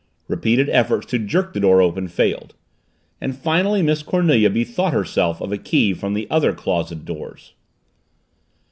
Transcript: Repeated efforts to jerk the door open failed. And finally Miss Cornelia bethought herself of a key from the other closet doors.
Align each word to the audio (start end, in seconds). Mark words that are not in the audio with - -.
Repeated 0.27 0.67
efforts 0.69 1.05
to 1.05 1.19
jerk 1.19 1.53
the 1.53 1.59
door 1.59 1.79
open 1.79 2.07
failed. 2.07 2.55
And 3.21 3.37
finally 3.37 3.83
Miss 3.83 4.01
Cornelia 4.01 4.49
bethought 4.49 4.93
herself 4.93 5.39
of 5.39 5.51
a 5.51 5.59
key 5.59 5.93
from 5.93 6.15
the 6.15 6.25
other 6.31 6.53
closet 6.53 7.05
doors. 7.05 7.53